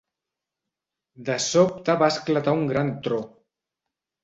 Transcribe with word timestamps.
De 1.27 1.35
sobte 1.49 1.97
va 2.05 2.09
esclatar 2.15 2.57
un 2.63 2.67
gran 2.73 2.93
tro. 3.09 3.23